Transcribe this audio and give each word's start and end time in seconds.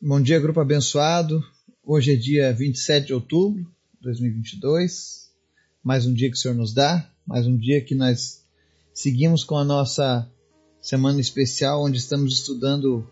Bom 0.00 0.22
dia, 0.22 0.38
grupo 0.38 0.60
abençoado. 0.60 1.44
Hoje 1.84 2.12
é 2.12 2.16
dia 2.16 2.52
27 2.52 3.08
de 3.08 3.14
outubro 3.14 3.64
de 3.64 4.02
2022. 4.02 5.28
Mais 5.82 6.06
um 6.06 6.14
dia 6.14 6.30
que 6.30 6.36
o 6.36 6.38
Senhor 6.38 6.54
nos 6.54 6.72
dá, 6.72 7.10
mais 7.26 7.48
um 7.48 7.56
dia 7.56 7.80
que 7.80 7.96
nós 7.96 8.44
seguimos 8.94 9.42
com 9.42 9.56
a 9.56 9.64
nossa 9.64 10.30
semana 10.80 11.20
especial, 11.20 11.82
onde 11.82 11.98
estamos 11.98 12.34
estudando 12.34 13.10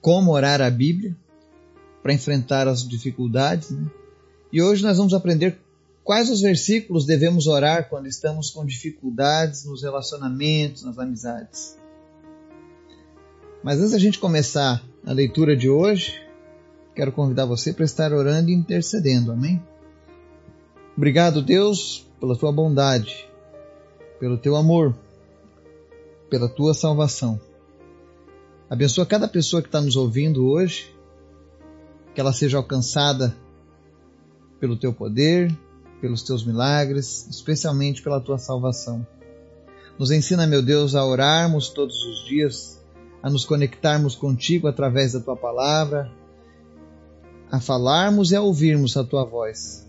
como 0.00 0.30
orar 0.30 0.60
a 0.60 0.70
Bíblia 0.70 1.16
para 2.04 2.14
enfrentar 2.14 2.68
as 2.68 2.88
dificuldades. 2.88 3.70
Né? 3.70 3.90
E 4.52 4.62
hoje 4.62 4.84
nós 4.84 4.98
vamos 4.98 5.12
aprender 5.12 5.58
quais 6.04 6.30
os 6.30 6.40
versículos 6.40 7.04
devemos 7.04 7.48
orar 7.48 7.88
quando 7.88 8.06
estamos 8.06 8.48
com 8.50 8.64
dificuldades 8.64 9.64
nos 9.64 9.82
relacionamentos, 9.82 10.84
nas 10.84 11.00
amizades. 11.00 11.76
Mas 13.62 13.78
antes 13.78 13.92
da 13.92 13.98
gente 13.98 14.18
começar 14.18 14.82
a 15.04 15.12
leitura 15.12 15.56
de 15.56 15.68
hoje, 15.68 16.20
quero 16.94 17.12
convidar 17.12 17.46
você 17.46 17.72
para 17.72 17.84
estar 17.84 18.12
orando 18.12 18.50
e 18.50 18.54
intercedendo, 18.54 19.32
amém? 19.32 19.62
Obrigado, 20.96 21.42
Deus, 21.42 22.06
pela 22.20 22.36
tua 22.36 22.52
bondade, 22.52 23.28
pelo 24.18 24.38
teu 24.38 24.56
amor, 24.56 24.96
pela 26.30 26.48
tua 26.48 26.74
salvação. 26.74 27.40
Abençoa 28.68 29.06
cada 29.06 29.28
pessoa 29.28 29.62
que 29.62 29.68
está 29.68 29.80
nos 29.80 29.96
ouvindo 29.96 30.46
hoje, 30.48 30.94
que 32.14 32.20
ela 32.20 32.32
seja 32.32 32.56
alcançada 32.56 33.36
pelo 34.58 34.76
teu 34.76 34.92
poder, 34.92 35.56
pelos 36.00 36.22
teus 36.22 36.44
milagres, 36.44 37.26
especialmente 37.28 38.02
pela 38.02 38.20
tua 38.20 38.38
salvação. 38.38 39.06
Nos 39.98 40.10
ensina, 40.10 40.46
meu 40.46 40.62
Deus, 40.62 40.94
a 40.94 41.04
orarmos 41.04 41.68
todos 41.68 42.02
os 42.04 42.24
dias 42.26 42.82
a 43.22 43.30
nos 43.30 43.44
conectarmos 43.44 44.14
contigo 44.14 44.68
através 44.68 45.12
da 45.12 45.20
tua 45.20 45.36
palavra, 45.36 46.10
a 47.50 47.60
falarmos 47.60 48.30
e 48.30 48.36
a 48.36 48.42
ouvirmos 48.42 48.96
a 48.96 49.04
tua 49.04 49.24
voz. 49.24 49.86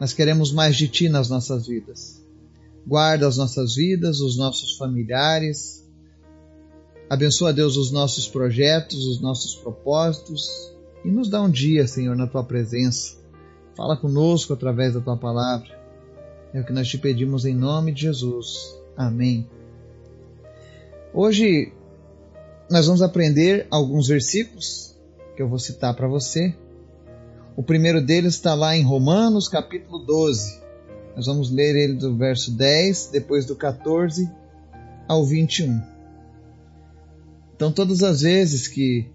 Nós 0.00 0.12
queremos 0.12 0.52
mais 0.52 0.76
de 0.76 0.88
ti 0.88 1.08
nas 1.08 1.28
nossas 1.28 1.66
vidas. 1.66 2.24
Guarda 2.86 3.26
as 3.26 3.36
nossas 3.36 3.74
vidas, 3.74 4.20
os 4.20 4.36
nossos 4.36 4.76
familiares. 4.76 5.86
Abençoa, 7.10 7.52
Deus, 7.52 7.76
os 7.76 7.90
nossos 7.90 8.28
projetos, 8.28 9.04
os 9.04 9.20
nossos 9.20 9.54
propósitos 9.56 10.72
e 11.04 11.10
nos 11.10 11.28
dá 11.28 11.40
um 11.42 11.50
dia, 11.50 11.86
Senhor, 11.86 12.16
na 12.16 12.26
tua 12.26 12.44
presença. 12.44 13.16
Fala 13.76 13.96
conosco 13.96 14.52
através 14.52 14.94
da 14.94 15.00
tua 15.00 15.16
palavra. 15.16 15.78
É 16.52 16.60
o 16.60 16.64
que 16.64 16.72
nós 16.72 16.88
te 16.88 16.98
pedimos 16.98 17.44
em 17.44 17.54
nome 17.54 17.92
de 17.92 18.02
Jesus. 18.02 18.76
Amém. 18.96 19.48
Hoje 21.12 21.72
nós 22.70 22.86
vamos 22.86 23.00
aprender 23.00 23.66
alguns 23.70 24.08
versículos 24.08 24.94
que 25.34 25.42
eu 25.42 25.48
vou 25.48 25.58
citar 25.58 25.94
para 25.94 26.06
você. 26.06 26.54
O 27.56 27.62
primeiro 27.62 28.04
deles 28.04 28.34
está 28.34 28.54
lá 28.54 28.76
em 28.76 28.82
Romanos, 28.82 29.48
capítulo 29.48 29.98
12. 30.04 30.60
Nós 31.16 31.26
vamos 31.26 31.50
ler 31.50 31.74
ele 31.74 31.94
do 31.94 32.16
verso 32.16 32.50
10, 32.50 33.08
depois 33.10 33.46
do 33.46 33.56
14 33.56 34.30
ao 35.08 35.24
21. 35.24 35.80
Então, 37.56 37.72
todas 37.72 38.02
as 38.02 38.20
vezes 38.20 38.68
que 38.68 39.10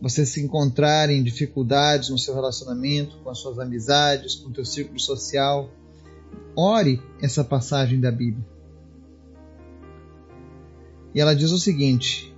você 0.00 0.24
se 0.24 0.40
encontrar 0.40 1.10
em 1.10 1.22
dificuldades 1.22 2.08
no 2.08 2.18
seu 2.18 2.34
relacionamento, 2.34 3.18
com 3.18 3.30
as 3.30 3.38
suas 3.38 3.58
amizades, 3.58 4.36
com 4.36 4.48
o 4.48 4.52
teu 4.52 4.64
círculo 4.64 5.00
social, 5.00 5.70
ore 6.54 7.02
essa 7.20 7.42
passagem 7.42 8.00
da 8.00 8.12
Bíblia. 8.12 8.46
E 11.14 11.20
ela 11.20 11.34
diz 11.34 11.50
o 11.50 11.58
seguinte: 11.58 12.35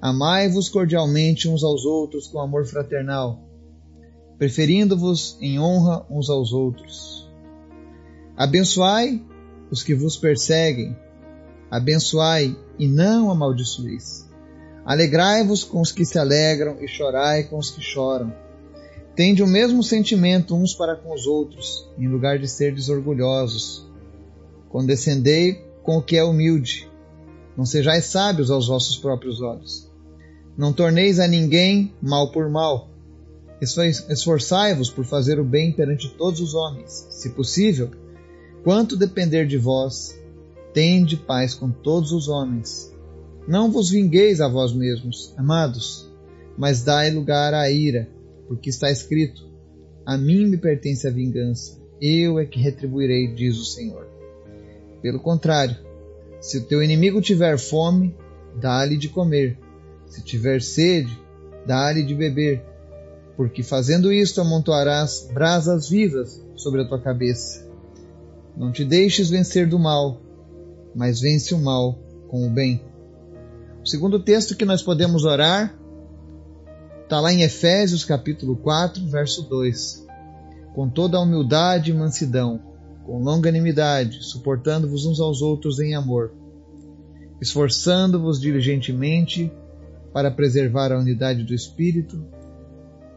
Amai-vos 0.00 0.70
cordialmente 0.70 1.46
uns 1.46 1.62
aos 1.62 1.84
outros 1.84 2.26
com 2.26 2.40
amor 2.40 2.64
fraternal, 2.64 3.38
preferindo-vos 4.38 5.36
em 5.42 5.60
honra 5.60 6.06
uns 6.08 6.30
aos 6.30 6.54
outros. 6.54 7.30
Abençoai 8.34 9.22
os 9.70 9.82
que 9.82 9.94
vos 9.94 10.16
perseguem, 10.16 10.96
abençoai 11.70 12.56
e 12.78 12.88
não 12.88 13.30
amaldiçoeis. 13.30 14.26
Alegrai-vos 14.86 15.62
com 15.62 15.82
os 15.82 15.92
que 15.92 16.06
se 16.06 16.18
alegram 16.18 16.78
e 16.80 16.88
chorai 16.88 17.44
com 17.44 17.58
os 17.58 17.68
que 17.70 17.82
choram. 17.82 18.32
Tende 19.14 19.42
o 19.42 19.46
mesmo 19.46 19.82
sentimento 19.82 20.54
uns 20.54 20.72
para 20.72 20.96
com 20.96 21.12
os 21.12 21.26
outros, 21.26 21.86
em 21.98 22.08
lugar 22.08 22.38
de 22.38 22.48
serdes 22.48 22.88
orgulhosos. 22.88 23.86
Condescendei 24.70 25.62
com 25.82 25.98
o 25.98 26.02
que 26.02 26.16
é 26.16 26.24
humilde. 26.24 26.90
Não 27.54 27.66
sejais 27.66 28.06
sábios 28.06 28.50
aos 28.50 28.68
vossos 28.68 28.96
próprios 28.96 29.42
olhos. 29.42 29.89
Não 30.56 30.72
torneis 30.72 31.18
a 31.18 31.26
ninguém 31.26 31.92
mal 32.02 32.30
por 32.32 32.48
mal. 32.48 32.88
Esforçai-vos 33.60 34.90
por 34.90 35.04
fazer 35.04 35.38
o 35.38 35.44
bem 35.44 35.72
perante 35.72 36.08
todos 36.16 36.40
os 36.40 36.54
homens, 36.54 37.06
se 37.10 37.30
possível. 37.30 37.90
Quanto 38.64 38.96
depender 38.96 39.46
de 39.46 39.58
vós, 39.58 40.18
tende 40.72 41.16
paz 41.16 41.54
com 41.54 41.70
todos 41.70 42.12
os 42.12 42.28
homens. 42.28 42.94
Não 43.46 43.70
vos 43.70 43.90
vingueis 43.90 44.40
a 44.40 44.48
vós 44.48 44.72
mesmos, 44.72 45.34
amados, 45.36 46.08
mas 46.56 46.82
dai 46.82 47.10
lugar 47.10 47.54
à 47.54 47.70
ira, 47.70 48.08
porque 48.46 48.70
está 48.70 48.90
escrito: 48.90 49.48
A 50.06 50.16
mim 50.16 50.46
me 50.46 50.56
pertence 50.56 51.06
a 51.06 51.10
vingança, 51.10 51.78
eu 52.00 52.38
é 52.38 52.46
que 52.46 52.60
retribuirei, 52.60 53.34
diz 53.34 53.58
o 53.58 53.64
Senhor. 53.64 54.06
Pelo 55.02 55.20
contrário, 55.20 55.76
se 56.40 56.58
o 56.58 56.64
teu 56.64 56.82
inimigo 56.82 57.20
tiver 57.20 57.58
fome, 57.58 58.14
dá-lhe 58.60 58.96
de 58.96 59.08
comer 59.08 59.58
se 60.10 60.22
tiver 60.22 60.60
sede, 60.60 61.16
dá-lhe 61.64 62.02
de 62.02 62.14
beber, 62.14 62.62
porque 63.36 63.62
fazendo 63.62 64.12
isto 64.12 64.40
amontoarás 64.40 65.30
brasas 65.32 65.88
vivas 65.88 66.44
sobre 66.56 66.82
a 66.82 66.84
tua 66.84 67.00
cabeça. 67.00 67.66
Não 68.56 68.72
te 68.72 68.84
deixes 68.84 69.30
vencer 69.30 69.68
do 69.68 69.78
mal, 69.78 70.20
mas 70.94 71.20
vence 71.20 71.54
o 71.54 71.58
mal 71.58 71.98
com 72.28 72.46
o 72.46 72.50
bem. 72.50 72.84
O 73.82 73.88
segundo 73.88 74.22
texto 74.22 74.56
que 74.56 74.64
nós 74.64 74.82
podemos 74.82 75.24
orar 75.24 75.78
está 77.04 77.20
lá 77.20 77.32
em 77.32 77.42
Efésios 77.42 78.04
capítulo 78.04 78.56
4, 78.56 79.06
verso 79.06 79.48
2. 79.48 80.06
Com 80.74 80.88
toda 80.88 81.16
a 81.16 81.20
humildade 81.20 81.90
e 81.90 81.94
mansidão, 81.94 82.60
com 83.06 83.22
longanimidade, 83.22 84.24
suportando-vos 84.24 85.06
uns 85.06 85.20
aos 85.20 85.40
outros 85.40 85.78
em 85.78 85.94
amor, 85.94 86.32
esforçando-vos 87.40 88.40
diligentemente 88.40 89.50
para 90.12 90.30
preservar 90.30 90.92
a 90.92 90.98
unidade 90.98 91.44
do 91.44 91.54
espírito 91.54 92.24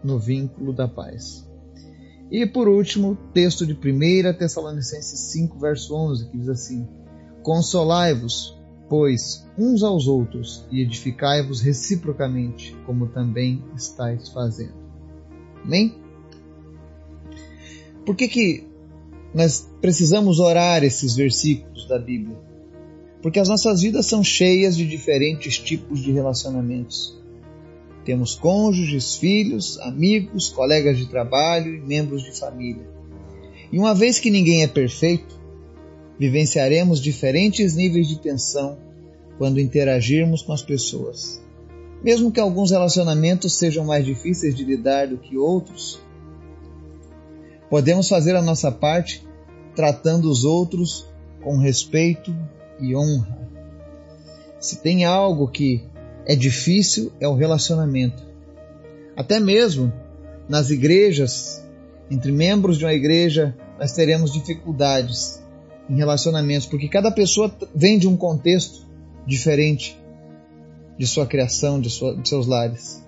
no 0.03 0.19
vínculo 0.19 0.73
da 0.73 0.87
paz. 0.87 1.47
E 2.31 2.45
por 2.45 2.67
último, 2.67 3.17
texto 3.33 3.65
de 3.65 3.73
1 3.73 4.37
Tessalonicenses 4.37 5.19
5, 5.31 5.59
verso 5.59 5.95
11, 5.95 6.29
que 6.29 6.37
diz 6.37 6.49
assim: 6.49 6.87
Consolai-vos, 7.43 8.57
pois, 8.89 9.47
uns 9.57 9.83
aos 9.83 10.07
outros 10.07 10.65
e 10.71 10.81
edificai-vos 10.81 11.61
reciprocamente, 11.61 12.75
como 12.85 13.07
também 13.07 13.63
estáis 13.75 14.29
fazendo. 14.29 14.73
Amém? 15.63 15.95
Por 18.05 18.15
que, 18.15 18.27
que 18.27 18.67
nós 19.33 19.69
precisamos 19.79 20.39
orar 20.39 20.83
esses 20.83 21.15
versículos 21.15 21.87
da 21.87 21.97
Bíblia? 21.97 22.52
Porque 23.23 23.39
as 23.39 23.47
nossas 23.47 23.81
vidas 23.81 24.05
são 24.05 24.21
cheias 24.21 24.75
de 24.75 24.85
diferentes 24.85 25.57
tipos 25.57 26.03
de 26.03 26.11
relacionamentos. 26.11 27.17
Temos 28.03 28.35
cônjuges, 28.35 29.15
filhos, 29.15 29.79
amigos, 29.79 30.49
colegas 30.49 30.97
de 30.97 31.05
trabalho 31.05 31.73
e 31.73 31.79
membros 31.79 32.21
de 32.21 32.37
família. 32.37 32.85
E 33.71 33.79
uma 33.79 33.95
vez 33.95 34.19
que 34.19 34.29
ninguém 34.29 34.61
é 34.61 34.67
perfeito, 34.67 35.39
vivenciaremos 36.19 36.99
diferentes 36.99 37.73
níveis 37.75 38.09
de 38.09 38.19
tensão 38.19 38.77
quando 39.37 39.57
interagirmos 39.57 40.41
com 40.41 40.51
as 40.51 40.61
pessoas. 40.61 41.41
Mesmo 42.03 42.29
que 42.29 42.41
alguns 42.41 42.71
relacionamentos 42.71 43.57
sejam 43.57 43.85
mais 43.85 44.05
difíceis 44.05 44.53
de 44.53 44.65
lidar 44.65 45.07
do 45.07 45.17
que 45.17 45.37
outros, 45.37 45.97
podemos 47.69 48.09
fazer 48.09 48.35
a 48.35 48.41
nossa 48.41 48.69
parte 48.69 49.25
tratando 49.73 50.29
os 50.29 50.43
outros 50.43 51.07
com 51.41 51.57
respeito, 51.57 52.35
e 52.79 52.95
honra. 52.95 53.37
Se 54.59 54.77
tem 54.77 55.05
algo 55.05 55.47
que 55.47 55.83
é 56.25 56.35
difícil, 56.35 57.11
é 57.19 57.27
o 57.27 57.35
relacionamento. 57.35 58.23
Até 59.15 59.39
mesmo 59.39 59.91
nas 60.47 60.69
igrejas, 60.69 61.63
entre 62.09 62.31
membros 62.31 62.77
de 62.77 62.85
uma 62.85 62.93
igreja, 62.93 63.55
nós 63.79 63.91
teremos 63.91 64.31
dificuldades 64.31 65.41
em 65.89 65.95
relacionamentos, 65.95 66.65
porque 66.67 66.87
cada 66.87 67.11
pessoa 67.11 67.53
vem 67.75 67.97
de 67.97 68.07
um 68.07 68.15
contexto 68.15 68.85
diferente 69.25 69.99
de 70.97 71.07
sua 71.07 71.25
criação, 71.25 71.79
de, 71.79 71.89
sua, 71.89 72.15
de 72.15 72.27
seus 72.27 72.47
lares. 72.47 73.03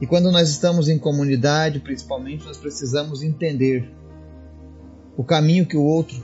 E 0.00 0.06
quando 0.06 0.30
nós 0.30 0.48
estamos 0.48 0.88
em 0.88 0.98
comunidade, 0.98 1.80
principalmente, 1.80 2.44
nós 2.44 2.56
precisamos 2.56 3.22
entender 3.22 3.90
o 5.16 5.24
caminho 5.24 5.66
que 5.66 5.76
o 5.76 5.82
outro 5.82 6.16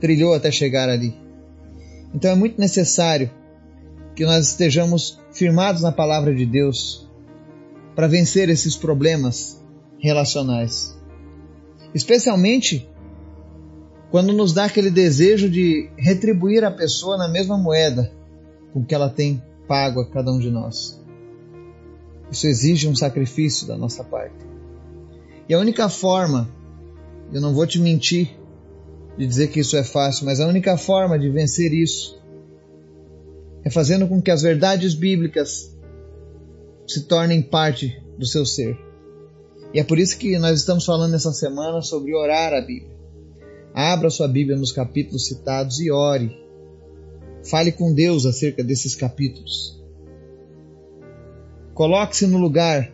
trilhou 0.00 0.34
até 0.34 0.50
chegar 0.50 0.88
ali. 0.88 1.23
Então 2.14 2.30
é 2.30 2.34
muito 2.34 2.60
necessário 2.60 3.30
que 4.14 4.24
nós 4.24 4.46
estejamos 4.48 5.20
firmados 5.32 5.82
na 5.82 5.90
palavra 5.90 6.32
de 6.32 6.46
Deus, 6.46 7.10
para 7.94 8.06
vencer 8.06 8.48
esses 8.48 8.76
problemas 8.76 9.62
relacionais. 9.98 10.96
Especialmente 11.94 12.88
quando 14.10 14.32
nos 14.32 14.52
dá 14.52 14.66
aquele 14.66 14.90
desejo 14.90 15.50
de 15.50 15.90
retribuir 15.96 16.64
a 16.64 16.70
pessoa 16.70 17.16
na 17.16 17.28
mesma 17.28 17.58
moeda 17.58 18.12
com 18.72 18.84
que 18.84 18.94
ela 18.94 19.08
tem 19.08 19.42
pago 19.66 20.00
a 20.00 20.08
cada 20.08 20.30
um 20.32 20.38
de 20.38 20.50
nós. 20.50 21.00
Isso 22.30 22.46
exige 22.46 22.88
um 22.88 22.94
sacrifício 22.94 23.66
da 23.66 23.76
nossa 23.76 24.04
parte. 24.04 24.36
E 25.48 25.54
a 25.54 25.58
única 25.58 25.88
forma, 25.88 26.48
eu 27.32 27.40
não 27.40 27.54
vou 27.54 27.66
te 27.66 27.80
mentir 27.80 28.36
de 29.16 29.26
dizer 29.26 29.48
que 29.48 29.60
isso 29.60 29.76
é 29.76 29.84
fácil, 29.84 30.26
mas 30.26 30.40
a 30.40 30.46
única 30.46 30.76
forma 30.76 31.18
de 31.18 31.30
vencer 31.30 31.72
isso 31.72 32.20
é 33.64 33.70
fazendo 33.70 34.06
com 34.06 34.20
que 34.20 34.30
as 34.30 34.42
verdades 34.42 34.94
bíblicas 34.94 35.74
se 36.86 37.04
tornem 37.04 37.40
parte 37.40 38.00
do 38.18 38.26
seu 38.26 38.44
ser. 38.44 38.76
E 39.72 39.80
é 39.80 39.84
por 39.84 39.98
isso 39.98 40.18
que 40.18 40.38
nós 40.38 40.60
estamos 40.60 40.84
falando 40.84 41.14
essa 41.14 41.32
semana 41.32 41.80
sobre 41.80 42.14
orar 42.14 42.52
a 42.52 42.60
Bíblia. 42.60 42.94
Abra 43.74 44.10
sua 44.10 44.28
Bíblia 44.28 44.56
nos 44.56 44.70
capítulos 44.70 45.26
citados 45.26 45.80
e 45.80 45.90
ore. 45.90 46.38
Fale 47.48 47.72
com 47.72 47.92
Deus 47.92 48.24
acerca 48.24 48.62
desses 48.62 48.94
capítulos. 48.94 49.82
Coloque-se 51.74 52.26
no 52.26 52.38
lugar. 52.38 52.92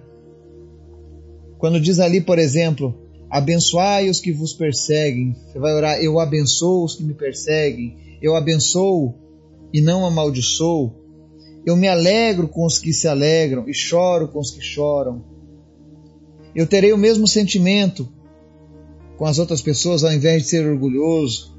Quando 1.59 1.79
diz 1.79 2.01
ali, 2.01 2.21
por 2.21 2.39
exemplo, 2.39 3.10
abençoai 3.31 4.11
os 4.11 4.21
que 4.21 4.33
vos 4.33 4.53
perseguem, 4.53 5.35
você 5.35 5.59
vai 5.59 5.73
orar, 5.73 6.03
eu 6.03 6.19
abençoo 6.19 6.85
os 6.85 6.97
que 6.97 7.05
me 7.05 7.15
perseguem, 7.15 7.97
eu 8.21 8.35
abençoo 8.35 9.15
e 9.73 9.81
não 9.81 10.05
amaldiçoo. 10.05 10.93
Eu 11.65 11.77
me 11.77 11.87
alegro 11.87 12.49
com 12.49 12.67
os 12.67 12.79
que 12.79 12.93
se 12.93 13.07
alegram 13.07 13.69
e 13.69 13.75
choro 13.75 14.29
com 14.29 14.41
os 14.41 14.51
que 14.51 14.61
choram. 14.61 15.25
Eu 16.55 16.67
terei 16.67 16.93
o 16.93 16.99
mesmo 16.99 17.29
sentimento 17.29 18.09
com 19.17 19.27
as 19.27 19.39
outras 19.39 19.63
pessoas 19.63 20.03
ao 20.03 20.13
invés 20.13 20.43
de 20.43 20.49
ser 20.49 20.67
orgulhoso. 20.67 21.55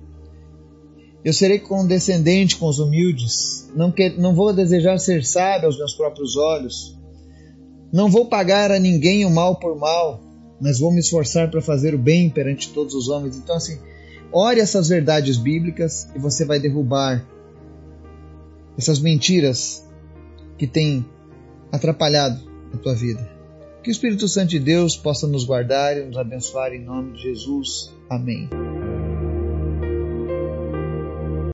Eu 1.24 1.32
serei 1.32 1.60
condescendente 1.60 2.58
com 2.58 2.68
os 2.68 2.80
humildes. 2.80 3.70
Não, 3.76 3.92
que, 3.92 4.10
não 4.10 4.34
vou 4.34 4.52
desejar 4.52 4.98
ser 4.98 5.24
sábio 5.24 5.68
aos 5.68 5.78
meus 5.78 5.94
próprios 5.94 6.36
olhos. 6.36 7.00
Não 7.94 8.10
vou 8.10 8.26
pagar 8.26 8.72
a 8.72 8.80
ninguém 8.80 9.24
o 9.26 9.30
mal 9.30 9.60
por 9.60 9.78
mal, 9.78 10.20
mas 10.62 10.80
vou 10.80 10.92
me 10.92 11.00
esforçar 11.00 11.50
para 11.50 11.60
fazer 11.60 11.96
o 11.96 11.98
bem 11.98 12.30
perante 12.30 12.72
todos 12.72 12.94
os 12.94 13.10
homens. 13.10 13.36
Então, 13.36 13.56
assim, 13.56 13.80
ore 14.32 14.60
essas 14.60 14.88
verdades 14.88 15.36
bíblicas 15.36 16.08
e 16.16 16.20
você 16.20 16.46
vai 16.46 16.60
derrubar 16.60 17.26
essas 18.78 19.00
mentiras 19.00 19.84
que 20.58 20.68
têm 20.68 21.04
atrapalhado 21.72 22.40
a 22.72 22.78
tua 22.78 22.94
vida. 22.94 23.28
Que 23.84 23.90
o 23.90 23.92
Espírito 23.92 24.28
Santo 24.28 24.50
de 24.50 24.60
Deus 24.60 24.96
possa 24.96 25.26
nos 25.26 25.44
guardar 25.44 25.98
e 25.98 26.06
nos 26.06 26.18
abençoar 26.18 26.72
em 26.72 26.84
nome 26.84 27.14
de 27.14 27.24
Jesus. 27.24 27.92
Amém. 28.08 28.48